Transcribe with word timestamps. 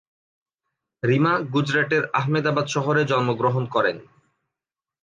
রিমা 1.03 1.33
গুজরাটের 1.53 2.03
আহমেদাবাদ 2.13 2.65
শহরে 2.67 3.01
জন্মগ্রহণ 3.05 3.63
করেন। 3.65 3.97